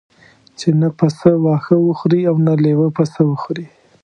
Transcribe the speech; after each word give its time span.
چې 0.59 0.67
نه 0.81 0.89
پسه 0.97 1.29
واښه 1.43 1.75
وخوري 1.87 2.21
او 2.29 2.35
نه 2.47 2.53
لېوه 2.63 2.87
پسه 2.97 3.19
وخوري. 3.29 3.67